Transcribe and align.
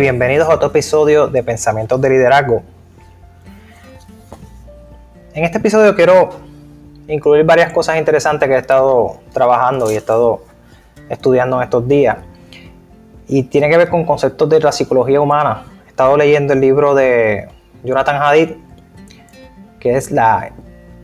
bienvenidos 0.00 0.48
a 0.48 0.54
otro 0.54 0.68
episodio 0.68 1.28
de 1.28 1.42
Pensamientos 1.42 2.00
de 2.00 2.10
Liderazgo. 2.10 2.62
En 5.32 5.44
este 5.44 5.58
episodio 5.58 5.94
quiero 5.94 6.30
incluir 7.06 7.44
varias 7.44 7.72
cosas 7.72 7.98
interesantes 7.98 8.48
que 8.48 8.56
he 8.56 8.58
estado 8.58 9.20
trabajando 9.32 9.90
y 9.90 9.94
he 9.94 9.98
estado 9.98 10.42
estudiando 11.08 11.58
en 11.58 11.64
estos 11.64 11.86
días. 11.86 12.16
Y 13.28 13.44
tiene 13.44 13.70
que 13.70 13.76
ver 13.76 13.88
con 13.88 14.04
conceptos 14.04 14.48
de 14.48 14.58
la 14.58 14.72
psicología 14.72 15.20
humana. 15.20 15.64
He 15.86 15.90
estado 15.90 16.16
leyendo 16.16 16.54
el 16.54 16.60
libro 16.60 16.94
de 16.94 17.48
Jonathan 17.84 18.20
Hadid, 18.20 18.50
que 19.78 19.96
es 19.96 20.10
la 20.10 20.50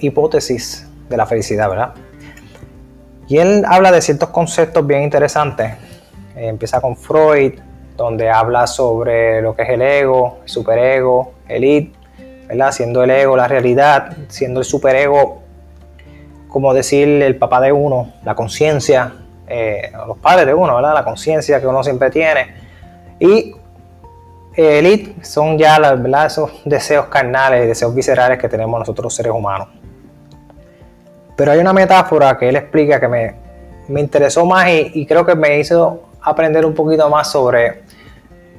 hipótesis 0.01 0.89
de 1.09 1.17
la 1.17 1.27
felicidad, 1.27 1.69
¿verdad? 1.69 1.95
Y 3.29 3.39
él 3.39 3.65
habla 3.69 3.93
de 3.93 4.03
ciertos 4.03 4.31
conceptos 4.31 4.85
bien 4.85 5.03
interesantes. 5.03 5.75
empieza 6.35 6.81
con 6.81 6.97
Freud, 6.97 7.53
donde 8.01 8.31
habla 8.31 8.67
sobre 8.67 9.43
lo 9.43 9.55
que 9.55 9.63
es 9.65 9.69
el 9.69 9.83
ego, 9.83 10.39
el 10.43 10.49
superego, 10.49 11.35
el 11.47 11.65
id, 11.65 11.89
¿verdad? 12.49 12.73
Siendo 12.73 13.05
el 13.05 13.11
ego 13.11 13.37
la 13.37 13.47
realidad, 13.47 14.17
siendo 14.29 14.61
el 14.61 14.65
superego, 14.65 15.43
como 16.49 16.73
decir 16.73 17.07
el 17.07 17.37
papá 17.37 17.61
de 17.61 17.73
uno, 17.73 18.15
la 18.25 18.35
conciencia, 18.35 19.13
eh, 19.47 19.93
los 20.07 20.17
padres 20.17 20.47
de 20.47 20.55
uno, 20.55 20.77
¿verdad? 20.77 20.95
La 20.95 21.05
conciencia 21.05 21.61
que 21.61 21.67
uno 21.67 21.85
siempre 21.85 22.09
tiene. 22.09 22.55
Y 23.19 23.55
el 24.55 24.87
id 24.87 25.23
son 25.23 25.59
ya 25.59 25.77
esos 26.25 26.53
deseos 26.65 27.07
carnales, 27.09 27.69
deseos 27.69 27.95
viscerales 27.95 28.39
que 28.39 28.49
tenemos 28.49 28.81
nosotros 28.81 29.15
seres 29.15 29.33
humanos. 29.33 29.69
Pero 31.37 31.53
hay 31.53 31.59
una 31.59 31.75
metáfora 31.75 32.39
que 32.39 32.49
él 32.49 32.57
explica 32.57 32.99
que 32.99 33.09
me, 33.09 33.35
me 33.89 34.01
interesó 34.01 34.47
más 34.47 34.69
y, 34.71 34.91
y 34.95 35.07
creo 35.07 35.27
que 35.27 35.35
me 35.35 35.59
hizo 35.59 36.05
aprender 36.23 36.65
un 36.65 36.75
poquito 36.75 37.09
más 37.11 37.31
sobre 37.31 37.90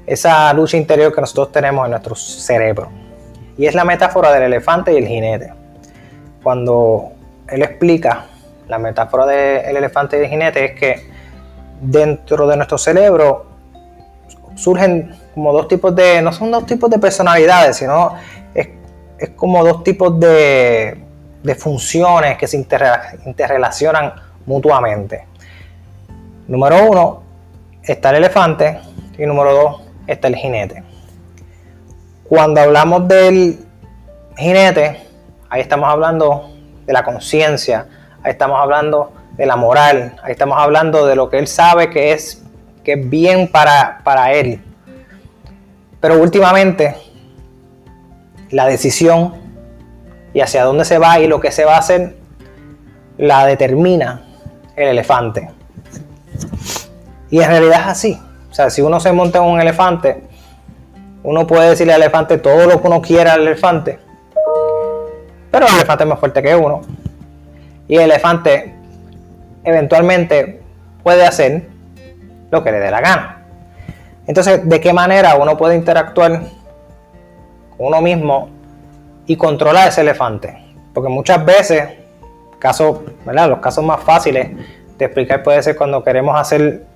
esa 0.06 0.54
lucha 0.54 0.78
interior 0.78 1.14
que 1.14 1.22
nosotros 1.22 1.52
tenemos 1.52 1.86
en 1.86 1.92
nuestro 1.92 2.16
cerebro. 2.16 2.90
Y 3.58 3.66
es 3.66 3.76
la 3.76 3.86
metáfora 3.86 4.32
del 4.32 4.44
elefante 4.44 4.94
y 4.94 4.98
el 4.98 5.08
jinete. 5.08 5.54
Cuando 6.42 7.12
él 7.48 7.62
explica 7.62 8.26
la 8.68 8.80
metáfora 8.80 9.26
del 9.26 9.78
elefante 9.78 10.18
y 10.18 10.24
el 10.24 10.30
jinete 10.30 10.66
es 10.66 10.80
que 10.80 11.12
dentro 11.82 12.48
de 12.48 12.56
nuestro 12.58 12.78
cerebro 12.78 13.46
surgen 14.56 15.16
como 15.34 15.54
dos 15.54 15.68
tipos 15.68 15.96
de, 15.96 16.22
no 16.22 16.32
son 16.32 16.52
dos 16.52 16.66
tipos 16.66 16.90
de 16.90 17.00
personalidades, 17.00 17.78
sino 17.78 18.16
es, 18.54 18.70
es 19.18 19.30
como 19.30 19.64
dos 19.64 19.84
tipos 19.84 20.20
de, 20.20 21.04
de 21.44 21.56
funciones 21.56 22.38
que 22.38 22.48
se 22.48 22.58
interrelacionan 22.58 24.14
mutuamente. 24.46 25.26
Número 26.48 26.86
uno 26.90 27.24
está 27.84 28.10
el 28.10 28.18
elefante 28.18 28.80
y 29.18 29.26
número 29.26 29.54
dos 29.54 29.82
está 30.14 30.28
el 30.28 30.36
jinete. 30.36 30.84
Cuando 32.24 32.62
hablamos 32.62 33.08
del 33.08 33.60
jinete, 34.38 35.02
ahí 35.50 35.62
estamos 35.62 35.90
hablando 35.90 36.52
de 36.86 36.94
la 36.94 37.04
conciencia, 37.04 37.88
ahí 38.24 38.32
estamos 38.32 38.60
hablando 38.60 39.12
de 39.38 39.46
la 39.46 39.56
moral, 39.56 40.16
ahí 40.24 40.32
estamos 40.32 40.58
hablando 40.58 41.06
de 41.06 41.16
lo 41.16 41.30
que 41.30 41.40
él 41.40 41.48
sabe 41.48 41.90
que 41.90 42.14
es, 42.14 42.44
que 42.84 42.94
es 42.94 43.10
bien 43.10 43.48
para, 43.48 44.02
para 44.04 44.34
él. 44.34 44.62
Pero 46.00 46.20
últimamente, 46.20 46.96
la 48.50 48.66
decisión 48.66 49.36
y 50.34 50.42
hacia 50.42 50.64
dónde 50.64 50.86
se 50.86 50.98
va 50.98 51.20
y 51.20 51.28
lo 51.28 51.40
que 51.40 51.52
se 51.52 51.66
va 51.66 51.76
a 51.76 51.80
hacer, 51.80 52.18
la 53.18 53.46
determina 53.46 54.24
el 54.76 54.90
elefante. 54.90 55.50
Y 57.30 57.42
en 57.42 57.50
realidad 57.50 57.82
es 57.82 57.88
así. 57.88 58.22
O 58.52 58.54
sea, 58.54 58.70
si 58.70 58.82
uno 58.82 59.00
se 59.00 59.14
monta 59.14 59.40
en 59.40 59.46
un 59.46 59.62
elefante, 59.62 60.24
uno 61.24 61.48
puede 61.48 61.70
decirle 61.70 61.94
al 61.94 62.02
elefante 62.02 62.38
todo 62.38 62.68
lo 62.68 62.82
que 62.82 62.88
uno 62.88 63.02
quiera 63.02 63.34
al 63.34 63.48
elefante. 63.48 63.98
Pero 65.50 65.68
el 65.68 65.74
elefante 65.76 66.04
es 66.04 66.10
más 66.10 66.20
fuerte 66.20 66.44
que 66.44 66.54
uno. 66.54 66.82
Y 67.88 67.96
el 67.96 68.04
elefante 68.04 68.76
eventualmente 69.64 70.62
puede 71.02 71.26
hacer 71.26 71.64
lo 72.50 72.62
que 72.62 72.72
le 72.72 72.80
dé 72.80 72.92
la 72.92 73.00
gana. 73.00 73.46
Entonces, 74.28 74.68
¿de 74.68 74.80
qué 74.82 74.92
manera 74.92 75.36
uno 75.36 75.56
puede 75.58 75.76
interactuar 75.76 76.42
con 77.70 77.88
uno 77.88 78.02
mismo 78.02 78.50
y 79.28 79.38
controlar 79.38 79.88
ese 79.88 80.02
elefante? 80.02 80.58
Porque 80.94 81.10
muchas 81.10 81.44
veces, 81.46 81.90
casos, 82.60 83.00
¿verdad? 83.26 83.50
los 83.50 83.60
casos 83.60 83.84
más 83.84 84.02
fáciles 84.04 84.50
de 84.98 85.06
explicar 85.06 85.42
puede 85.42 85.64
ser 85.64 85.78
cuando 85.78 86.04
queremos 86.04 86.40
hacer 86.40 86.91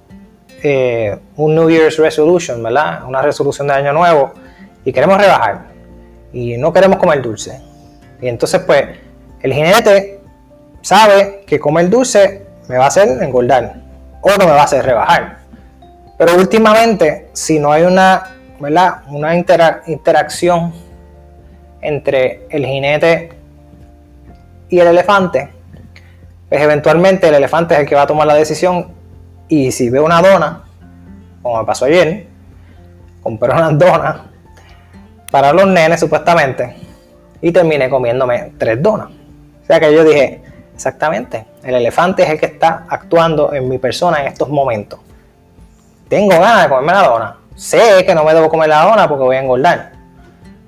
eh, 0.67 1.15
un 1.35 1.53
New 1.53 1.69
Year's 1.69 1.97
Resolution, 1.97 2.63
¿verdad? 2.63 3.03
Una 3.07 3.21
resolución 3.21 3.67
de 3.67 3.73
año 3.73 3.93
nuevo 3.93 4.33
y 4.83 4.91
queremos 4.91 5.19
rebajar 5.19 5.67
y 6.33 6.57
no 6.57 6.73
queremos 6.73 6.97
comer 6.97 7.21
dulce. 7.21 7.61
Y 8.19 8.27
entonces 8.27 8.61
pues 8.61 8.83
el 9.41 9.53
jinete 9.53 10.21
sabe 10.81 11.43
que 11.45 11.59
comer 11.59 11.87
dulce 11.87 12.47
me 12.67 12.79
va 12.79 12.85
a 12.85 12.87
hacer 12.87 13.07
engordar 13.21 13.75
o 14.21 14.29
no 14.31 14.37
me 14.39 14.53
va 14.53 14.61
a 14.61 14.63
hacer 14.63 14.83
rebajar. 14.83 15.37
Pero 16.17 16.33
últimamente, 16.33 17.29
si 17.33 17.59
no 17.59 17.71
hay 17.71 17.83
una, 17.83 18.35
¿verdad? 18.59 19.03
una 19.09 19.35
interacción 19.35 20.73
entre 21.79 22.47
el 22.49 22.65
jinete 22.65 23.33
y 24.69 24.79
el 24.79 24.87
elefante, 24.87 25.47
pues 26.49 26.59
eventualmente 26.59 27.27
el 27.27 27.35
elefante 27.35 27.75
es 27.75 27.81
el 27.81 27.85
que 27.85 27.93
va 27.93 28.01
a 28.01 28.07
tomar 28.07 28.25
la 28.25 28.33
decisión 28.33 29.04
y 29.47 29.71
si 29.71 29.89
veo 29.89 30.05
una 30.05 30.21
dona, 30.21 30.63
como 31.41 31.59
me 31.59 31.65
pasó 31.65 31.85
ayer, 31.85 32.27
compré 33.21 33.51
unas 33.51 33.77
donas 33.77 34.17
para 35.31 35.53
los 35.53 35.67
nenes 35.67 35.99
supuestamente 35.99 36.75
y 37.41 37.51
terminé 37.51 37.89
comiéndome 37.89 38.53
tres 38.57 38.81
donas. 38.81 39.09
O 39.09 39.65
sea 39.65 39.79
que 39.79 39.93
yo 39.93 40.03
dije, 40.03 40.41
exactamente, 40.73 41.45
el 41.63 41.75
elefante 41.75 42.23
es 42.23 42.29
el 42.29 42.39
que 42.39 42.45
está 42.47 42.85
actuando 42.87 43.53
en 43.53 43.67
mi 43.67 43.77
persona 43.77 44.21
en 44.21 44.27
estos 44.27 44.49
momentos. 44.49 44.99
Tengo 46.07 46.29
ganas 46.29 46.63
de 46.63 46.69
comerme 46.69 46.93
la 46.93 47.07
dona. 47.07 47.37
Sé 47.55 48.05
que 48.05 48.13
no 48.13 48.23
me 48.23 48.33
debo 48.33 48.49
comer 48.49 48.69
la 48.69 48.83
dona 48.83 49.07
porque 49.07 49.23
voy 49.23 49.35
a 49.37 49.41
engordar. 49.41 49.91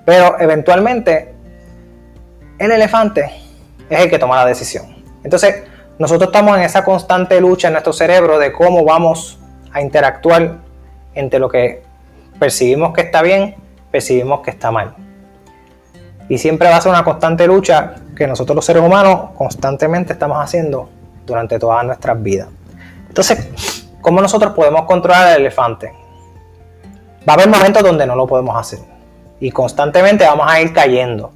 Pero 0.05 0.39
eventualmente 0.39 1.33
el 2.57 2.71
elefante 2.71 3.31
es 3.89 3.99
el 3.99 4.09
que 4.09 4.17
toma 4.17 4.37
la 4.37 4.45
decisión. 4.45 5.03
Entonces, 5.23 5.63
nosotros 5.99 6.27
estamos 6.27 6.57
en 6.57 6.63
esa 6.63 6.83
constante 6.83 7.39
lucha 7.41 7.67
en 7.67 7.73
nuestro 7.73 7.93
cerebro 7.93 8.37
de 8.37 8.51
cómo 8.51 8.83
vamos 8.83 9.39
a 9.71 9.81
interactuar 9.81 10.57
entre 11.13 11.39
lo 11.39 11.49
que 11.49 11.83
percibimos 12.39 12.93
que 12.93 13.01
está 13.01 13.21
bien, 13.21 13.55
percibimos 13.91 14.41
que 14.41 14.51
está 14.51 14.71
mal. 14.71 14.95
Y 16.29 16.37
siempre 16.37 16.69
va 16.69 16.77
a 16.77 16.81
ser 16.81 16.91
una 16.91 17.03
constante 17.03 17.47
lucha 17.47 17.95
que 18.15 18.27
nosotros 18.27 18.55
los 18.55 18.65
seres 18.65 18.83
humanos 18.83 19.31
constantemente 19.35 20.13
estamos 20.13 20.37
haciendo 20.37 20.89
durante 21.25 21.57
todas 21.57 21.83
nuestras 21.85 22.21
vidas. 22.21 22.49
Entonces, 23.07 23.49
¿cómo 24.01 24.21
nosotros 24.21 24.53
podemos 24.53 24.83
controlar 24.83 25.35
el 25.35 25.41
elefante? 25.41 25.93
Va 27.27 27.33
a 27.33 27.35
haber 27.35 27.49
momentos 27.49 27.83
donde 27.83 28.05
no 28.05 28.15
lo 28.15 28.27
podemos 28.27 28.55
hacer. 28.55 28.79
Y 29.39 29.51
constantemente 29.51 30.25
vamos 30.25 30.45
a 30.47 30.61
ir 30.61 30.73
cayendo. 30.73 31.31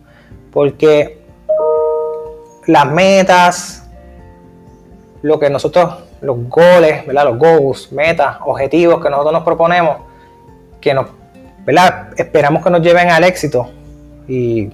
Porque 0.52 1.22
las 2.68 2.86
metas, 2.86 3.81
lo 5.22 5.40
que 5.40 5.50
nosotros, 5.50 5.94
los 6.22 6.50
goles, 6.50 7.06
¿verdad? 7.06 7.26
los 7.26 7.38
goals, 7.38 7.92
metas, 7.92 8.38
objetivos 8.46 9.02
que 9.02 9.10
nosotros 9.10 9.34
nos 9.34 9.44
proponemos, 9.44 9.98
que 10.80 10.94
nos, 10.94 11.08
¿verdad? 11.66 12.10
esperamos 12.18 12.64
que 12.64 12.70
nos 12.70 12.82
lleven 12.82 13.10
al 13.10 13.24
éxito. 13.24 13.70
Y 14.28 14.70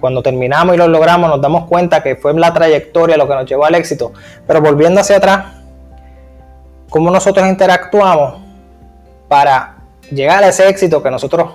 cuando 0.00 0.22
terminamos 0.22 0.74
y 0.74 0.78
lo 0.78 0.88
logramos, 0.88 1.28
nos 1.28 1.40
damos 1.40 1.66
cuenta 1.66 2.02
que 2.02 2.16
fue 2.16 2.32
la 2.34 2.52
trayectoria 2.52 3.16
lo 3.16 3.28
que 3.28 3.34
nos 3.34 3.46
llevó 3.46 3.66
al 3.66 3.74
éxito. 3.74 4.12
Pero 4.46 4.60
volviendo 4.60 5.00
hacia 5.00 5.18
atrás, 5.18 5.46
cómo 6.88 7.10
nosotros 7.10 7.46
interactuamos 7.46 8.40
para 9.28 9.76
llegar 10.10 10.42
a 10.42 10.48
ese 10.48 10.68
éxito 10.68 11.02
que 11.02 11.10
nosotros 11.10 11.52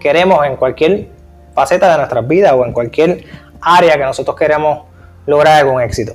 queremos 0.00 0.46
en 0.46 0.56
cualquier 0.56 1.08
faceta 1.54 1.90
de 1.90 1.96
nuestras 1.96 2.28
vidas 2.28 2.52
o 2.52 2.64
en 2.64 2.72
cualquier 2.72 3.24
área 3.60 3.96
que 3.96 4.04
nosotros 4.04 4.36
queremos 4.36 4.84
lograr 5.26 5.60
algún 5.60 5.80
éxito. 5.80 6.12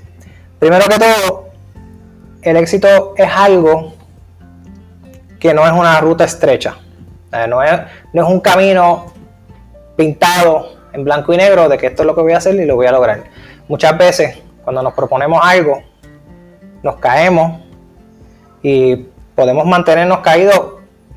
Primero 0.60 0.86
que 0.86 0.98
todo, 0.98 1.51
el 2.42 2.58
éxito 2.58 3.14
es 3.18 3.30
algo 3.32 3.94
que 5.40 5.54
no 5.54 5.66
es 5.66 5.72
una 5.72 6.00
ruta 6.00 6.24
estrecha. 6.24 6.78
No 7.48 7.64
es, 7.64 7.80
un 8.14 8.40
camino 8.42 9.06
pintado 9.96 10.74
en 10.94 11.04
blanco 11.04 11.34
y 11.34 11.38
negro 11.38 11.70
de 11.70 11.78
que 11.78 11.88
esto 11.88 12.04
es 12.04 12.08
lo 12.08 12.16
que 12.16 12.22
voy 12.22 12.34
a 12.34 12.38
hacer 12.38 12.56
y 12.56 12.66
lo 12.66 12.76
voy 12.76 12.88
a 12.88 12.92
lograr. 12.92 13.24
Muchas 13.68 13.98
veces 13.98 14.38
cuando 14.64 14.84
nos 14.84 14.94
proponemos 14.94 15.40
algo, 15.42 15.82
nos 16.84 16.98
caemos 16.98 17.62
y 18.62 18.96
podemos 19.36 19.66
mantenernos 19.66 20.20
caídos 20.20 20.74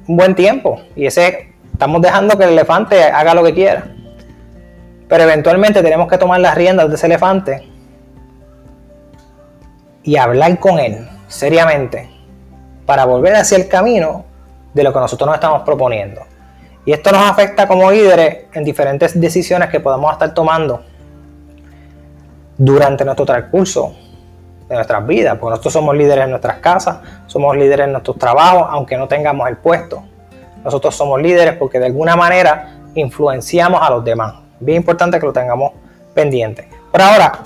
un 0.07 0.17
buen 0.17 0.35
tiempo. 0.35 0.81
Y 0.95 1.07
ese 1.07 1.55
estamos 1.73 2.01
dejando 2.01 2.39
que 2.39 2.45
el 2.45 2.51
elefante 2.51 3.03
haga 3.03 3.35
lo 3.35 3.43
que 3.43 3.55
quiera. 3.55 3.85
Pero 5.09 5.25
eventualmente 5.25 5.83
tenemos 5.83 6.09
que 6.09 6.17
tomar 6.17 6.41
las 6.41 6.55
riendas 6.55 6.89
de 6.89 6.95
ese 6.95 7.07
elefante 7.07 7.69
y 10.03 10.17
hablar 10.17 10.59
con 10.61 10.79
él 10.79 11.09
seriamente 11.35 12.09
para 12.87 13.05
volver 13.05 13.35
hacia 13.35 13.57
el 13.57 13.69
camino 13.69 14.25
de 14.73 14.83
lo 14.83 14.93
que 14.93 15.01
nosotros 15.01 15.27
nos 15.27 15.35
estamos 15.35 15.63
proponiendo. 15.63 16.23
Y 16.85 16.93
esto 16.93 17.11
nos 17.13 17.23
afecta 17.23 17.67
como 17.67 17.91
líderes 17.91 18.47
en 18.53 18.63
diferentes 18.63 19.19
decisiones 19.19 19.69
que 19.71 19.81
podemos 19.81 20.13
estar 20.13 20.33
tomando 20.35 20.83
durante 22.57 23.05
nuestro 23.05 23.27
transcurso 23.27 23.95
de 24.69 24.75
nuestras 24.77 25.07
vidas, 25.07 25.37
porque 25.39 25.51
nosotros 25.51 25.73
somos 25.73 25.97
líderes 25.97 26.25
en 26.25 26.31
nuestras 26.31 26.59
casas, 26.59 26.99
somos 27.27 27.57
líderes 27.57 27.87
en 27.87 27.93
nuestros 27.93 28.19
trabajos, 28.19 28.67
aunque 28.71 28.97
no 28.97 29.09
tengamos 29.09 29.49
el 29.49 29.57
puesto. 29.57 30.05
Nosotros 30.63 30.95
somos 30.95 31.21
líderes 31.21 31.57
porque 31.57 31.79
de 31.79 31.87
alguna 31.87 32.17
manera 32.17 32.79
influenciamos 32.95 33.83
a 33.83 33.91
los 33.91 34.05
demás. 34.05 34.35
Bien 34.61 34.77
importante 34.77 35.19
que 35.19 35.27
lo 35.27 35.33
tengamos 35.33 35.73
pendiente. 36.15 36.69
Por 36.93 37.03
ahora, 37.03 37.41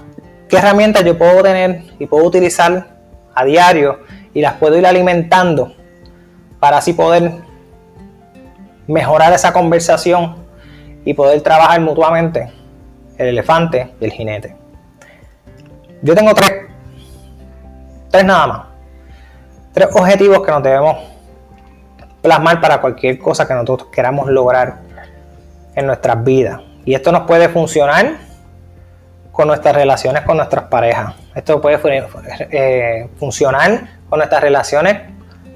¿qué 0.48 0.58
herramientas 0.58 1.04
yo 1.04 1.16
puedo 1.16 1.42
tener 1.42 1.84
y 1.98 2.06
puedo 2.06 2.24
utilizar 2.24 2.97
a 3.40 3.44
diario 3.44 4.00
y 4.34 4.40
las 4.40 4.54
puedo 4.54 4.76
ir 4.76 4.86
alimentando 4.86 5.74
para 6.60 6.78
así 6.78 6.92
poder 6.92 7.32
mejorar 8.86 9.32
esa 9.32 9.52
conversación 9.52 10.36
y 11.04 11.14
poder 11.14 11.40
trabajar 11.42 11.80
mutuamente 11.80 12.52
el 13.16 13.28
elefante 13.28 13.94
y 14.00 14.04
el 14.04 14.12
jinete? 14.12 14.56
Yo 16.02 16.14
tengo 16.14 16.34
tres, 16.34 16.52
tres 18.10 18.24
nada 18.24 18.46
más. 18.46 18.66
Tres 19.72 19.88
objetivos 19.92 20.44
que 20.44 20.50
nos 20.50 20.62
debemos 20.62 20.96
plasmar 22.22 22.60
para 22.60 22.80
cualquier 22.80 23.18
cosa 23.18 23.46
que 23.46 23.54
nosotros 23.54 23.88
queramos 23.92 24.28
lograr 24.28 24.78
en 25.74 25.86
nuestras 25.86 26.22
vidas. 26.24 26.60
Y 26.84 26.94
esto 26.94 27.12
nos 27.12 27.22
puede 27.22 27.48
funcionar 27.48 28.27
con 29.38 29.46
nuestras 29.46 29.72
relaciones 29.72 30.22
con 30.22 30.36
nuestras 30.36 30.64
parejas. 30.64 31.14
Esto 31.32 31.60
puede 31.60 31.78
eh, 32.50 33.08
funcionar 33.20 33.88
con 34.08 34.18
nuestras 34.18 34.42
relaciones 34.42 34.96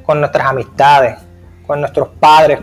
con 0.07 0.21
nuestras 0.21 0.47
amistades, 0.47 1.19
con 1.67 1.81
nuestros 1.81 2.11
padres. 2.21 2.61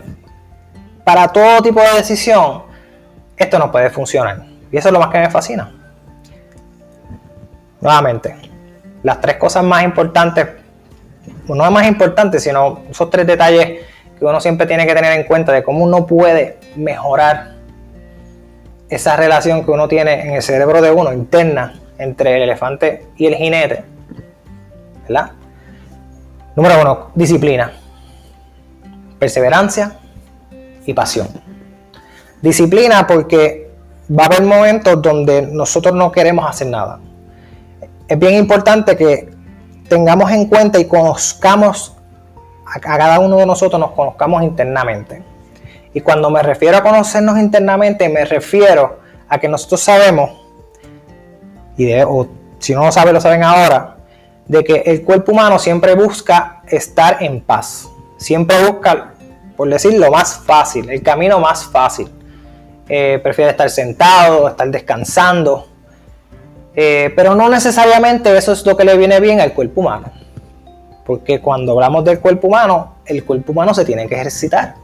Para 1.04 1.28
todo 1.28 1.60
tipo 1.60 1.78
de 1.78 1.98
decisión, 1.98 2.62
esto 3.36 3.58
no 3.58 3.70
puede 3.70 3.90
funcionar. 3.90 4.46
Y 4.72 4.78
eso 4.78 4.88
es 4.88 4.94
lo 4.94 4.98
más 4.98 5.10
que 5.10 5.18
me 5.18 5.28
fascina. 5.28 5.70
Nuevamente, 7.82 8.36
las 9.02 9.20
tres 9.20 9.36
cosas 9.36 9.62
más 9.62 9.82
importantes, 9.82 10.46
no 11.46 11.62
es 11.62 11.70
más 11.70 11.86
importantes, 11.86 12.42
sino 12.42 12.80
esos 12.90 13.10
tres 13.10 13.26
detalles 13.26 13.84
que 14.18 14.24
uno 14.24 14.40
siempre 14.40 14.66
tiene 14.66 14.86
que 14.86 14.94
tener 14.94 15.12
en 15.12 15.24
cuenta 15.24 15.52
de 15.52 15.62
cómo 15.62 15.84
uno 15.84 16.06
puede 16.06 16.58
mejorar 16.76 17.59
esa 18.90 19.16
relación 19.16 19.64
que 19.64 19.70
uno 19.70 19.88
tiene 19.88 20.20
en 20.20 20.34
el 20.34 20.42
cerebro 20.42 20.82
de 20.82 20.90
uno 20.90 21.12
interna 21.12 21.80
entre 21.98 22.36
el 22.36 22.42
elefante 22.42 23.06
y 23.16 23.26
el 23.26 23.36
jinete. 23.36 23.84
¿Verdad? 25.08 25.32
Número 26.56 26.80
uno, 26.80 27.10
disciplina, 27.14 27.72
perseverancia 29.18 29.96
y 30.84 30.92
pasión. 30.92 31.28
Disciplina 32.42 33.06
porque 33.06 33.70
va 34.10 34.24
a 34.24 34.26
haber 34.26 34.42
momentos 34.42 35.00
donde 35.00 35.42
nosotros 35.42 35.94
no 35.94 36.10
queremos 36.10 36.48
hacer 36.48 36.66
nada. 36.66 36.98
Es 38.08 38.18
bien 38.18 38.34
importante 38.34 38.96
que 38.96 39.30
tengamos 39.88 40.30
en 40.32 40.46
cuenta 40.46 40.80
y 40.80 40.86
conozcamos 40.86 41.96
a 42.72 42.78
cada 42.78 43.18
uno 43.18 43.36
de 43.36 43.46
nosotros 43.46 43.80
nos 43.80 43.92
conozcamos 43.92 44.42
internamente. 44.42 45.22
Y 45.92 46.00
cuando 46.00 46.30
me 46.30 46.42
refiero 46.42 46.76
a 46.76 46.82
conocernos 46.82 47.38
internamente, 47.38 48.08
me 48.08 48.24
refiero 48.24 49.00
a 49.28 49.38
que 49.38 49.48
nosotros 49.48 49.80
sabemos, 49.80 50.30
y 51.76 51.92
o 52.02 52.28
si 52.58 52.74
no 52.74 52.84
lo 52.84 52.92
saben, 52.92 53.14
lo 53.14 53.20
saben 53.20 53.42
ahora, 53.42 53.96
de 54.46 54.62
que 54.64 54.82
el 54.86 55.02
cuerpo 55.02 55.32
humano 55.32 55.58
siempre 55.58 55.94
busca 55.94 56.62
estar 56.68 57.22
en 57.22 57.40
paz. 57.40 57.88
Siempre 58.16 58.56
busca, 58.66 59.14
por 59.56 59.68
decir, 59.68 59.98
lo 59.98 60.10
más 60.10 60.38
fácil, 60.38 60.90
el 60.90 61.02
camino 61.02 61.40
más 61.40 61.64
fácil. 61.64 62.08
Eh, 62.88 63.18
prefiere 63.22 63.52
estar 63.52 63.70
sentado, 63.70 64.48
estar 64.48 64.68
descansando. 64.70 65.66
Eh, 66.74 67.12
pero 67.16 67.34
no 67.34 67.48
necesariamente 67.48 68.36
eso 68.36 68.52
es 68.52 68.64
lo 68.66 68.76
que 68.76 68.84
le 68.84 68.96
viene 68.96 69.20
bien 69.20 69.40
al 69.40 69.52
cuerpo 69.54 69.80
humano. 69.80 70.10
Porque 71.06 71.40
cuando 71.40 71.72
hablamos 71.72 72.04
del 72.04 72.20
cuerpo 72.20 72.48
humano, 72.48 72.96
el 73.06 73.24
cuerpo 73.24 73.52
humano 73.52 73.72
se 73.74 73.84
tiene 73.84 74.06
que 74.06 74.16
ejercitar 74.16 74.74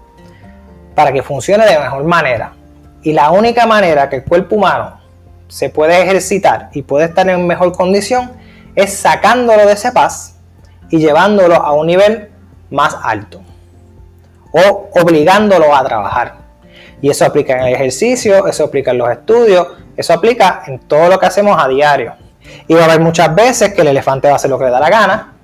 para 0.96 1.12
que 1.12 1.22
funcione 1.22 1.64
de 1.64 1.78
mejor 1.78 2.02
manera. 2.02 2.54
Y 3.02 3.12
la 3.12 3.31
única 3.31 3.66
manera 3.66 4.08
que 4.08 4.16
el 4.16 4.25
cuerpo 4.25 4.56
humano 4.56 4.98
se 5.46 5.70
puede 5.70 6.02
ejercitar 6.02 6.70
y 6.72 6.82
puede 6.82 7.04
estar 7.04 7.28
en 7.28 7.46
mejor 7.46 7.70
condición 7.70 8.32
es 8.75 8.93
sacándolo 8.94 9.64
de 9.64 9.75
ese 9.75 9.93
paz 9.93 10.40
y 10.90 10.98
llevándolo 10.98 11.54
a 11.54 11.72
un 11.72 11.87
nivel 11.87 12.31
más 12.70 12.96
alto 13.00 13.40
o 14.50 14.88
obligándolo 15.00 15.72
a 15.72 15.84
trabajar. 15.84 16.34
Y 17.00 17.10
eso 17.10 17.25
aplica 17.25 17.52
en 17.52 17.66
el 17.66 17.75
ejercicio, 17.75 18.46
eso 18.46 18.64
aplica 18.64 18.90
en 18.90 18.98
los 18.98 19.10
estudios, 19.10 19.69
eso 19.96 20.12
aplica 20.12 20.62
en 20.66 20.81
todo 20.81 21.08
lo 21.08 21.19
que 21.19 21.26
hacemos 21.26 21.62
a 21.62 21.69
diario. 21.69 22.14
Y 22.66 22.75
va 22.75 22.82
a 22.82 22.84
haber 22.87 23.00
muchas 23.00 23.34
veces 23.34 23.75
que 23.75 23.82
el 23.82 23.88
elefante 23.88 24.28
va 24.28 24.34
a 24.34 24.37
hacer 24.37 24.50
lo 24.50 24.58
que 24.58 24.64
le 24.64 24.70
da 24.70 24.81
la 24.81 24.88
gana, 24.88 25.37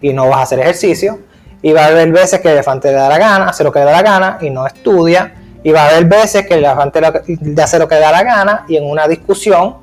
y 0.00 0.12
no 0.12 0.28
vas 0.28 0.38
a 0.38 0.42
hacer 0.42 0.58
ejercicio. 0.60 1.20
Y 1.62 1.72
va 1.72 1.84
a 1.84 1.86
haber 1.88 2.10
veces 2.10 2.40
que 2.40 2.48
el 2.48 2.54
elefante 2.54 2.88
le 2.88 2.94
da 2.94 3.08
la 3.08 3.18
gana, 3.18 3.48
hace 3.48 3.64
lo 3.64 3.72
que 3.72 3.80
da 3.80 3.92
la 3.92 4.02
gana 4.02 4.38
y 4.40 4.50
no 4.50 4.66
estudia. 4.66 5.34
Y 5.62 5.72
va 5.72 5.84
a 5.84 5.88
haber 5.88 6.06
veces 6.06 6.46
que 6.46 6.54
el 6.54 6.64
elefante 6.64 7.00
le 7.00 7.62
hace 7.62 7.78
lo 7.78 7.86
que 7.86 7.96
da 7.96 8.10
la 8.10 8.22
gana 8.22 8.64
y 8.66 8.76
en 8.76 8.88
una 8.88 9.06
discusión, 9.06 9.76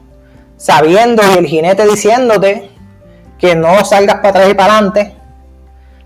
sabiendo 0.57 1.21
y 1.23 1.37
el 1.37 1.45
jinete 1.45 1.85
diciéndote 1.85 2.71
que 3.37 3.55
no 3.55 3.85
salgas 3.85 4.15
para 4.17 4.29
atrás 4.29 4.49
y 4.49 4.53
para 4.55 4.73
adelante, 4.73 5.15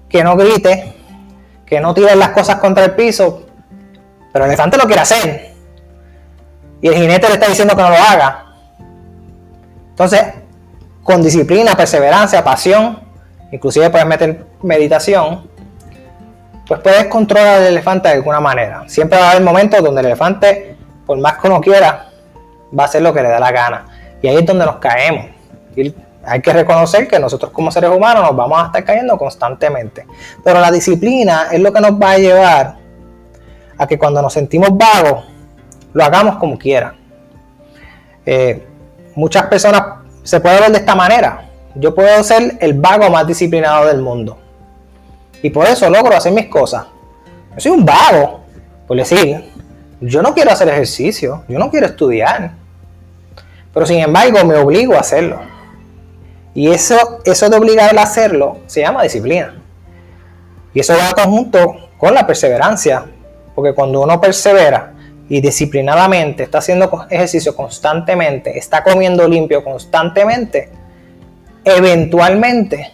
que 0.09 0.23
no 0.23 0.35
grites, 0.35 0.85
que 1.65 1.79
no 1.79 1.93
tires 1.93 2.17
las 2.17 2.29
cosas 2.29 2.57
contra 2.57 2.83
el 2.83 2.91
piso, 2.91 3.43
pero 4.33 4.45
el 4.45 4.51
elefante 4.51 4.77
lo 4.77 4.83
quiere 4.83 5.01
hacer. 5.01 5.51
Y 6.81 6.87
el 6.87 6.95
jinete 6.95 7.27
le 7.27 7.35
está 7.35 7.47
diciendo 7.47 7.75
que 7.75 7.81
no 7.81 7.89
lo 7.89 7.95
haga. 7.95 8.45
Entonces, 9.91 10.21
con 11.03 11.21
disciplina, 11.21 11.75
perseverancia, 11.75 12.43
pasión, 12.43 12.99
inclusive 13.51 13.89
puedes 13.89 14.07
meter 14.07 14.45
meditación, 14.63 15.49
pues 16.67 16.79
puedes 16.81 17.05
controlar 17.07 17.57
al 17.57 17.63
elefante 17.63 18.07
de 18.07 18.15
alguna 18.15 18.39
manera. 18.39 18.83
Siempre 18.87 19.19
va 19.19 19.27
a 19.27 19.31
haber 19.31 19.43
momentos 19.43 19.83
donde 19.83 20.01
el 20.01 20.07
elefante, 20.07 20.75
por 21.05 21.17
más 21.19 21.37
que 21.37 21.47
uno 21.47 21.61
quiera, 21.61 22.09
va 22.77 22.83
a 22.83 22.85
hacer 22.85 23.01
lo 23.01 23.13
que 23.13 23.21
le 23.21 23.29
da 23.29 23.39
la 23.39 23.51
gana. 23.51 23.85
Y 24.21 24.27
ahí 24.27 24.37
es 24.37 24.45
donde 24.45 24.65
nos 24.65 24.77
caemos. 24.77 25.25
Hay 26.23 26.41
que 26.41 26.53
reconocer 26.53 27.07
que 27.07 27.19
nosotros 27.19 27.51
como 27.51 27.71
seres 27.71 27.89
humanos 27.89 28.23
nos 28.23 28.35
vamos 28.35 28.61
a 28.61 28.65
estar 28.67 28.83
cayendo 28.83 29.17
constantemente. 29.17 30.05
Pero 30.43 30.59
la 30.59 30.71
disciplina 30.71 31.47
es 31.51 31.59
lo 31.59 31.73
que 31.73 31.81
nos 31.81 31.93
va 31.93 32.11
a 32.11 32.17
llevar 32.17 32.75
a 33.77 33.87
que 33.87 33.97
cuando 33.97 34.21
nos 34.21 34.33
sentimos 34.33 34.69
vagos, 34.77 35.25
lo 35.93 36.03
hagamos 36.03 36.37
como 36.37 36.57
quiera. 36.57 36.93
Eh, 38.25 38.67
muchas 39.15 39.47
personas 39.47 39.83
se 40.23 40.39
pueden 40.39 40.59
ver 40.61 40.71
de 40.71 40.77
esta 40.77 40.93
manera 40.93 41.47
yo 41.75 41.95
puedo 41.95 42.23
ser 42.23 42.57
el 42.59 42.73
vago 42.73 43.09
más 43.09 43.27
disciplinado 43.27 43.87
del 43.87 44.01
mundo. 44.01 44.37
Y 45.41 45.49
por 45.49 45.65
eso 45.67 45.89
logro 45.89 46.15
hacer 46.15 46.31
mis 46.31 46.47
cosas. 46.47 46.85
Yo 47.55 47.59
soy 47.59 47.71
un 47.71 47.85
vago, 47.85 48.41
por 48.87 48.97
decir, 48.97 49.51
yo 49.99 50.21
no 50.21 50.33
quiero 50.33 50.51
hacer 50.51 50.69
ejercicio, 50.69 51.43
yo 51.47 51.59
no 51.59 51.69
quiero 51.69 51.87
estudiar. 51.87 52.51
Pero 53.73 53.85
sin 53.85 53.99
embargo 53.99 54.43
me 54.45 54.55
obligo 54.55 54.95
a 54.95 54.99
hacerlo. 54.99 55.39
Y 56.53 56.69
eso, 56.69 57.21
eso 57.23 57.49
de 57.49 57.57
obligar 57.57 57.97
a 57.97 58.03
hacerlo 58.03 58.59
se 58.67 58.81
llama 58.81 59.03
disciplina. 59.03 59.61
Y 60.73 60.79
eso 60.79 60.93
va 60.93 61.13
conjunto 61.13 61.89
con 61.97 62.13
la 62.13 62.27
perseverancia. 62.27 63.05
Porque 63.55 63.73
cuando 63.73 64.01
uno 64.01 64.19
persevera 64.19 64.93
y 65.29 65.39
disciplinadamente 65.39 66.43
está 66.43 66.59
haciendo 66.59 67.07
ejercicio 67.09 67.55
constantemente, 67.55 68.57
está 68.57 68.83
comiendo 68.83 69.27
limpio 69.27 69.63
constantemente, 69.63 70.69
eventualmente 71.63 72.91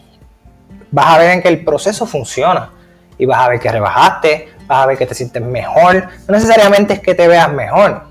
vas 0.92 1.16
a 1.16 1.18
ver 1.18 1.32
en 1.32 1.42
que 1.42 1.50
el 1.50 1.64
proceso 1.64 2.06
funciona 2.06 2.72
y 3.18 3.26
vas 3.26 3.40
a 3.40 3.50
ver 3.50 3.60
que 3.60 3.72
rebajaste, 3.72 4.50
vas 4.68 4.84
a 4.84 4.86
ver 4.86 4.98
que 4.98 5.06
te 5.06 5.16
sientes 5.16 5.42
mejor. 5.42 6.08
No 6.28 6.34
necesariamente 6.34 6.94
es 6.94 7.00
que 7.00 7.16
te 7.16 7.28
veas 7.28 7.52
mejor, 7.52 8.04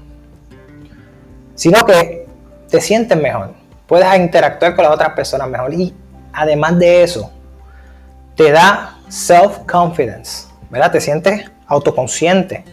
sino 1.54 1.84
que 1.84 2.26
te 2.68 2.80
sientes 2.80 3.16
mejor. 3.16 3.54
Puedes 3.86 4.14
interactuar 4.16 4.74
con 4.74 4.84
las 4.84 4.94
otras 4.94 5.10
personas 5.10 5.48
mejor 5.48 5.72
y 5.74 5.94
además 6.32 6.78
de 6.78 7.02
eso, 7.02 7.30
te 8.34 8.50
da 8.50 8.98
self-confidence, 9.08 10.48
¿verdad? 10.70 10.92
Te 10.92 11.00
sientes 11.00 11.50
autoconsciente. 11.66 12.64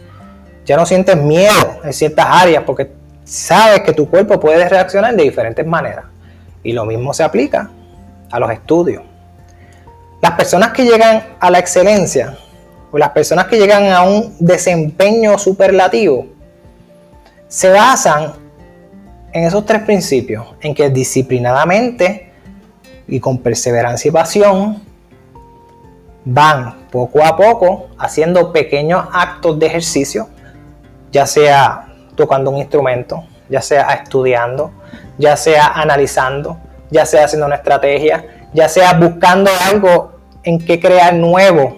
Ya 0.64 0.76
no 0.76 0.86
sientes 0.86 1.16
miedo 1.16 1.80
en 1.82 1.92
ciertas 1.92 2.26
áreas 2.28 2.64
porque 2.64 2.90
sabes 3.24 3.80
que 3.80 3.92
tu 3.92 4.08
cuerpo 4.08 4.38
puede 4.40 4.68
reaccionar 4.68 5.14
de 5.14 5.22
diferentes 5.22 5.66
maneras. 5.66 6.04
Y 6.62 6.72
lo 6.72 6.84
mismo 6.84 7.12
se 7.12 7.22
aplica 7.22 7.70
a 8.30 8.38
los 8.38 8.50
estudios. 8.50 9.02
Personas 10.36 10.72
que 10.72 10.84
llegan 10.84 11.22
a 11.40 11.50
la 11.50 11.58
excelencia 11.58 12.36
o 12.90 12.98
las 12.98 13.10
personas 13.10 13.46
que 13.46 13.58
llegan 13.58 13.90
a 13.90 14.02
un 14.02 14.36
desempeño 14.38 15.38
superlativo 15.38 16.26
se 17.48 17.70
basan 17.70 18.32
en 19.32 19.44
esos 19.44 19.66
tres 19.66 19.82
principios, 19.82 20.46
en 20.60 20.74
que 20.74 20.90
disciplinadamente 20.90 22.32
y 23.08 23.18
con 23.20 23.38
perseverancia 23.38 24.08
y 24.08 24.12
pasión 24.12 24.82
van 26.24 26.86
poco 26.90 27.24
a 27.24 27.36
poco 27.36 27.88
haciendo 27.98 28.52
pequeños 28.52 29.04
actos 29.12 29.58
de 29.58 29.66
ejercicio 29.66 30.28
ya 31.14 31.26
sea 31.26 31.86
tocando 32.16 32.50
un 32.50 32.58
instrumento, 32.58 33.24
ya 33.48 33.62
sea 33.62 33.88
estudiando, 33.94 34.72
ya 35.16 35.36
sea 35.36 35.68
analizando, 35.68 36.58
ya 36.90 37.06
sea 37.06 37.26
haciendo 37.26 37.46
una 37.46 37.54
estrategia, 37.54 38.48
ya 38.52 38.68
sea 38.68 38.94
buscando 38.94 39.48
algo 39.70 40.13
en 40.44 40.64
que 40.64 40.78
crear 40.78 41.14
nuevo 41.14 41.76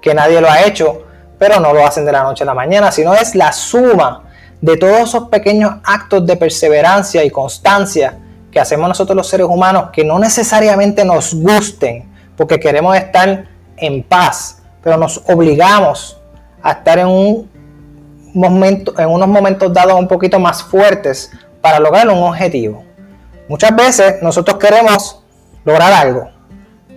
que 0.00 0.14
nadie 0.14 0.40
lo 0.40 0.50
ha 0.50 0.62
hecho, 0.62 1.04
pero 1.38 1.58
no 1.60 1.72
lo 1.72 1.84
hacen 1.86 2.04
de 2.04 2.12
la 2.12 2.22
noche 2.22 2.44
a 2.44 2.46
la 2.46 2.54
mañana, 2.54 2.92
sino 2.92 3.14
es 3.14 3.34
la 3.34 3.52
suma 3.52 4.24
de 4.60 4.76
todos 4.76 5.08
esos 5.08 5.28
pequeños 5.28 5.74
actos 5.84 6.26
de 6.26 6.36
perseverancia 6.36 7.24
y 7.24 7.30
constancia 7.30 8.18
que 8.50 8.60
hacemos 8.60 8.88
nosotros 8.88 9.16
los 9.16 9.28
seres 9.28 9.46
humanos 9.46 9.90
que 9.92 10.04
no 10.04 10.18
necesariamente 10.18 11.04
nos 11.04 11.34
gusten, 11.34 12.10
porque 12.36 12.60
queremos 12.60 12.96
estar 12.96 13.46
en 13.76 14.02
paz, 14.02 14.62
pero 14.82 14.96
nos 14.96 15.22
obligamos 15.26 16.18
a 16.62 16.72
estar 16.72 16.98
en 16.98 17.08
un 17.08 17.50
momento, 18.32 18.94
en 18.98 19.08
unos 19.08 19.28
momentos 19.28 19.72
dados 19.72 19.98
un 19.98 20.08
poquito 20.08 20.38
más 20.38 20.62
fuertes 20.62 21.30
para 21.60 21.78
lograr 21.78 22.08
un 22.08 22.22
objetivo. 22.22 22.84
Muchas 23.48 23.74
veces 23.74 24.22
nosotros 24.22 24.58
queremos 24.58 25.22
lograr 25.64 25.92
algo, 25.92 26.30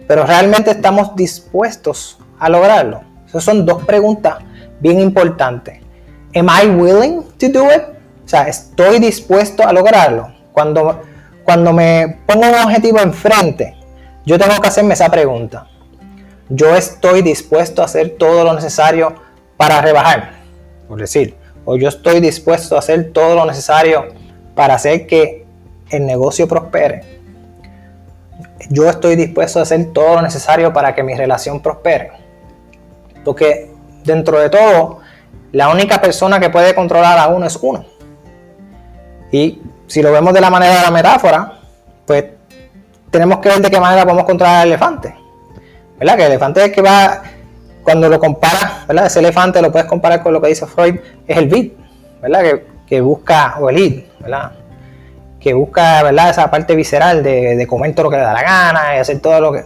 pero 0.08 0.26
realmente 0.26 0.72
estamos 0.72 1.16
dispuestos 1.16 2.18
a 2.40 2.50
lograrlo. 2.50 3.02
Esas 3.28 3.44
son 3.44 3.66
dos 3.66 3.84
preguntas 3.84 4.38
bien 4.80 5.00
importantes. 5.00 5.80
Am 6.36 6.48
I 6.48 6.68
willing 6.68 7.24
to 7.38 7.50
do 7.50 7.66
it? 7.72 7.84
O 8.26 8.28
sea, 8.28 8.44
estoy 8.48 9.00
dispuesto 9.00 9.68
a 9.68 9.74
lograrlo. 9.74 10.32
Cuando, 10.54 11.02
cuando 11.44 11.74
me 11.74 12.20
pongo 12.26 12.48
un 12.48 12.56
objetivo 12.56 13.00
enfrente, 13.00 13.76
yo 14.26 14.38
tengo 14.38 14.60
que 14.62 14.68
hacerme 14.68 14.94
esa 14.94 15.10
pregunta. 15.10 15.68
Yo 16.50 16.76
estoy 16.76 17.22
dispuesto 17.22 17.82
a 17.82 17.86
hacer 17.86 18.16
todo 18.18 18.44
lo 18.44 18.54
necesario 18.54 19.16
para 19.58 19.82
rebajar, 19.82 20.32
por 20.88 21.00
decir, 21.00 21.36
o 21.66 21.76
yo 21.76 21.90
estoy 21.90 22.22
dispuesto 22.22 22.76
a 22.76 22.80
hacer 22.80 23.12
todo 23.12 23.36
lo 23.36 23.46
necesario 23.46 24.08
para 24.56 24.76
hacer 24.76 25.08
que 25.08 25.46
el 25.90 26.06
negocio 26.06 26.48
prospere. 26.48 27.17
Yo 28.70 28.90
estoy 28.90 29.16
dispuesto 29.16 29.60
a 29.60 29.64
hacer 29.64 29.94
todo 29.94 30.16
lo 30.16 30.22
necesario 30.22 30.74
para 30.74 30.96
que 30.96 31.04
mi 31.04 31.16
relación 31.16 31.62
prospere. 31.62 32.12
Porque 33.24 33.72
dentro 34.04 34.40
de 34.40 34.50
todo, 34.50 35.00
la 35.52 35.70
única 35.70 36.02
persona 36.02 36.40
que 36.40 36.50
puede 36.50 36.74
controlar 36.74 37.18
a 37.20 37.28
uno 37.28 37.46
es 37.46 37.58
uno. 37.62 37.86
Y 39.32 39.62
si 39.88 40.02
lo 40.02 40.12
vemos 40.12 40.34
de 40.34 40.42
la 40.42 40.50
manera 40.50 40.76
de 40.76 40.82
la 40.82 40.92
metáfora, 40.92 41.60
pues 42.06 42.26
tenemos 43.12 43.40
que 43.40 43.50
ver 43.50 43.62
de 43.62 43.70
qué 43.70 43.80
manera 43.80 44.04
podemos 44.04 44.26
controlar 44.26 44.62
al 44.62 44.68
elefante. 44.68 45.16
¿Verdad? 46.00 46.16
Que 46.16 46.22
el 46.24 46.32
elefante 46.32 46.66
es 46.66 46.72
que 46.72 46.82
va, 46.82 47.24
cuando 47.84 48.10
lo 48.10 48.20
comparas, 48.20 48.86
¿verdad? 48.86 49.06
Ese 49.06 49.20
elefante 49.20 49.62
lo 49.62 49.72
puedes 49.72 49.88
comparar 49.88 50.22
con 50.22 50.34
lo 50.34 50.42
que 50.42 50.50
dice 50.50 50.66
Freud, 50.66 51.00
es 51.26 51.38
el 51.38 51.48
bit, 51.48 51.74
¿verdad? 52.22 52.60
Que, 52.86 53.02
busca, 53.02 53.56
o 53.60 53.70
el 53.70 53.80
id, 53.80 54.04
¿verdad? 54.20 54.52
Que 55.40 55.54
busca, 55.54 56.04
¿verdad? 56.04 56.30
Esa 56.30 56.50
parte 56.50 56.76
visceral 56.76 57.24
de, 57.24 57.56
de 57.56 57.68
comer 57.68 57.94
todo 57.94 58.06
lo 58.06 58.10
que 58.10 58.18
le 58.18 58.24
da 58.24 58.34
la 58.34 58.42
gana 58.42 58.96
y 58.96 59.00
hacer 59.00 59.20
todo 59.20 59.40
lo 59.40 59.52
que, 59.52 59.64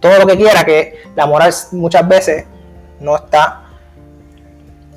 todo 0.00 0.18
lo 0.18 0.26
que 0.26 0.36
quiera, 0.36 0.64
que 0.64 1.02
la 1.14 1.26
moral 1.26 1.52
muchas 1.72 2.08
veces 2.08 2.44
no 3.00 3.16
está 3.16 3.62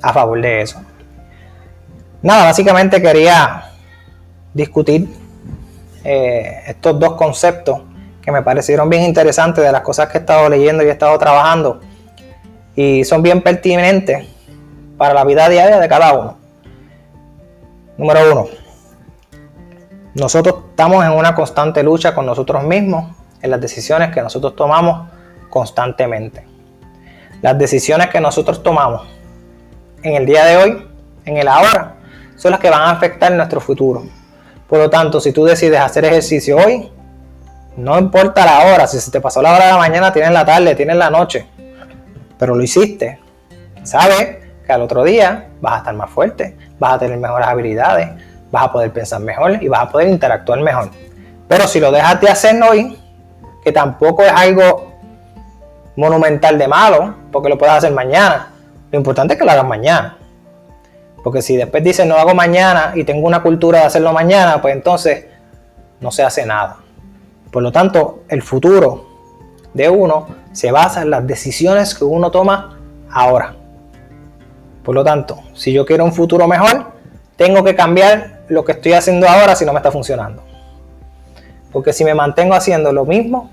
a 0.00 0.12
favor 0.12 0.40
de 0.40 0.62
eso. 0.62 0.80
Nada, 2.22 2.44
básicamente 2.44 3.02
quería 3.02 3.70
discutir 4.54 5.08
eh, 6.04 6.62
estos 6.66 6.98
dos 6.98 7.14
conceptos 7.14 7.82
que 8.22 8.32
me 8.32 8.42
parecieron 8.42 8.88
bien 8.88 9.02
interesantes 9.02 9.62
de 9.62 9.70
las 9.70 9.82
cosas 9.82 10.08
que 10.08 10.18
he 10.18 10.20
estado 10.20 10.48
leyendo 10.48 10.82
y 10.82 10.86
he 10.86 10.90
estado 10.90 11.18
trabajando 11.18 11.80
y 12.74 13.04
son 13.04 13.22
bien 13.22 13.42
pertinentes 13.42 14.26
para 14.96 15.12
la 15.12 15.24
vida 15.24 15.48
diaria 15.48 15.78
de 15.78 15.88
cada 15.88 16.12
uno. 16.14 16.38
Número 17.98 18.32
uno, 18.32 18.48
nosotros 20.14 20.56
estamos 20.70 21.04
en 21.04 21.12
una 21.12 21.34
constante 21.34 21.82
lucha 21.82 22.14
con 22.14 22.24
nosotros 22.24 22.62
mismos 22.62 23.16
en 23.42 23.50
las 23.50 23.60
decisiones 23.60 24.12
que 24.12 24.22
nosotros 24.22 24.54
tomamos 24.54 25.08
constantemente. 25.50 26.46
Las 27.42 27.58
decisiones 27.58 28.08
que 28.08 28.20
nosotros 28.20 28.62
tomamos 28.62 29.06
en 30.02 30.14
el 30.14 30.24
día 30.24 30.44
de 30.44 30.56
hoy, 30.56 30.88
en 31.24 31.36
el 31.36 31.48
ahora, 31.48 31.96
son 32.36 32.52
las 32.52 32.60
que 32.60 32.70
van 32.70 32.82
a 32.82 32.90
afectar 32.90 33.32
nuestro 33.32 33.60
futuro. 33.60 34.04
Por 34.68 34.78
lo 34.78 34.88
tanto, 34.88 35.20
si 35.20 35.32
tú 35.32 35.44
decides 35.44 35.80
hacer 35.80 36.04
ejercicio 36.04 36.56
hoy, 36.56 36.90
no 37.76 37.98
importa 37.98 38.44
la 38.44 38.72
hora, 38.72 38.86
si 38.86 39.00
se 39.00 39.10
te 39.10 39.20
pasó 39.20 39.42
la 39.42 39.52
hora 39.52 39.66
de 39.66 39.72
la 39.72 39.78
mañana, 39.78 40.12
tienes 40.12 40.30
la 40.30 40.44
tarde, 40.44 40.74
tienes 40.74 40.96
la 40.96 41.10
noche, 41.10 41.46
pero 42.38 42.54
lo 42.54 42.62
hiciste, 42.62 43.18
sabes 43.82 44.38
que 44.64 44.72
al 44.72 44.82
otro 44.82 45.02
día 45.02 45.48
vas 45.60 45.74
a 45.74 45.78
estar 45.78 45.94
más 45.94 46.10
fuerte, 46.10 46.56
vas 46.78 46.94
a 46.94 46.98
tener 47.00 47.18
mejores 47.18 47.46
habilidades, 47.46 48.10
vas 48.54 48.66
a 48.66 48.72
poder 48.72 48.92
pensar 48.92 49.20
mejor 49.20 49.60
y 49.60 49.66
vas 49.66 49.82
a 49.82 49.88
poder 49.90 50.08
interactuar 50.08 50.60
mejor. 50.60 50.90
Pero 51.48 51.66
si 51.66 51.80
lo 51.80 51.90
dejas 51.90 52.20
de 52.20 52.28
hacer 52.28 52.62
hoy, 52.62 52.96
que 53.64 53.72
tampoco 53.72 54.22
es 54.22 54.30
algo 54.32 54.92
monumental 55.96 56.56
de 56.56 56.68
malo, 56.68 57.16
porque 57.32 57.48
lo 57.48 57.58
puedes 57.58 57.74
hacer 57.74 57.92
mañana, 57.92 58.52
lo 58.92 58.98
importante 58.98 59.34
es 59.34 59.40
que 59.40 59.44
lo 59.44 59.50
hagas 59.50 59.66
mañana. 59.66 60.18
Porque 61.24 61.42
si 61.42 61.56
después 61.56 61.82
dices 61.82 62.06
no 62.06 62.14
hago 62.14 62.34
mañana 62.34 62.92
y 62.94 63.02
tengo 63.02 63.26
una 63.26 63.42
cultura 63.42 63.80
de 63.80 63.86
hacerlo 63.86 64.12
mañana, 64.12 64.62
pues 64.62 64.74
entonces 64.74 65.26
no 66.00 66.12
se 66.12 66.22
hace 66.22 66.46
nada. 66.46 66.76
Por 67.50 67.62
lo 67.62 67.72
tanto, 67.72 68.22
el 68.28 68.42
futuro 68.42 69.06
de 69.72 69.88
uno 69.88 70.28
se 70.52 70.70
basa 70.70 71.02
en 71.02 71.10
las 71.10 71.26
decisiones 71.26 71.94
que 71.94 72.04
uno 72.04 72.30
toma 72.30 72.78
ahora. 73.10 73.56
Por 74.84 74.94
lo 74.94 75.02
tanto, 75.02 75.40
si 75.54 75.72
yo 75.72 75.84
quiero 75.84 76.04
un 76.04 76.12
futuro 76.12 76.46
mejor, 76.46 76.92
tengo 77.36 77.64
que 77.64 77.74
cambiar 77.74 78.33
lo 78.48 78.64
que 78.64 78.72
estoy 78.72 78.92
haciendo 78.92 79.28
ahora 79.28 79.54
si 79.54 79.64
no 79.64 79.72
me 79.72 79.78
está 79.78 79.90
funcionando. 79.90 80.42
Porque 81.72 81.92
si 81.92 82.04
me 82.04 82.14
mantengo 82.14 82.54
haciendo 82.54 82.92
lo 82.92 83.04
mismo 83.04 83.50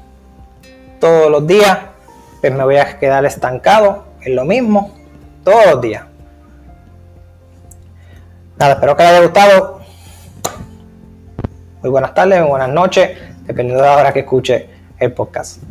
todos 1.00 1.32
los 1.32 1.46
días, 1.48 1.78
pues 2.40 2.54
me 2.54 2.64
voy 2.64 2.78
a 2.78 3.00
quedar 3.00 3.26
estancado 3.26 4.06
en 4.22 4.36
lo 4.36 4.46
mismo 4.46 4.94
todos 5.44 5.66
los 5.72 5.82
días. 5.82 6.04
Nada, 8.58 8.74
espero 8.74 8.96
que 8.96 9.04
les 9.04 9.12
haya 9.12 9.22
gustado. 9.22 9.82
Muy 11.82 11.90
buenas 11.90 12.14
tardes, 12.14 12.40
muy 12.42 12.50
buenas 12.50 12.70
noches, 12.70 13.18
dependiendo 13.46 13.82
de 13.82 13.90
la 13.90 13.98
hora 13.98 14.14
que 14.14 14.20
escuche 14.20 14.70
el 15.00 15.14
podcast. 15.14 15.64